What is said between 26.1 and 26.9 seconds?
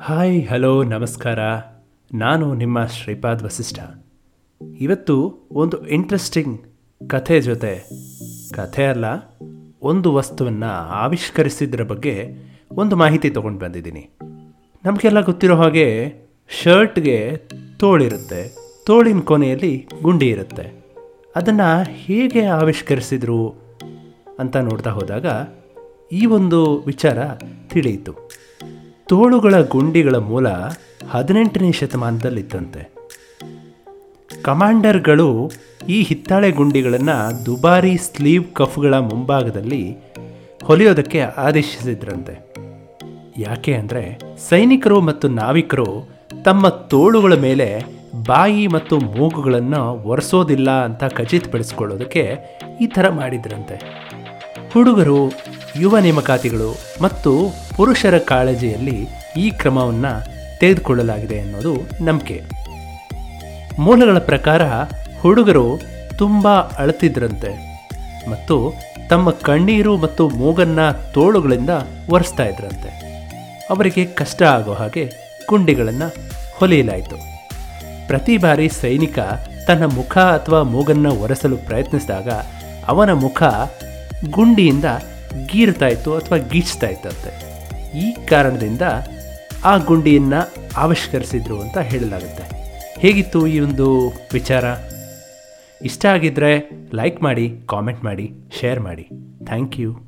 ಈ ಒಂದು